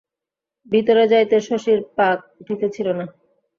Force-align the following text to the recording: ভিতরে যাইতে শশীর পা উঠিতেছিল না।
ভিতরে 0.67 1.03
যাইতে 1.07 1.35
শশীর 1.41 1.79
পা 1.97 2.07
উঠিতেছিল 2.41 2.87
না। 2.91 3.05